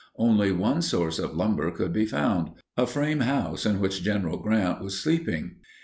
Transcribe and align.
Only 0.17 0.51
one 0.51 0.81
source 0.81 1.19
of 1.19 1.35
lumber 1.35 1.69
could 1.69 1.93
be 1.93 2.07
found—a 2.07 2.87
frame 2.87 3.19
house 3.19 3.67
in 3.67 3.79
which 3.79 4.01
General 4.01 4.37
Grant 4.39 4.81
was 4.81 4.99
sleeping. 4.99 5.57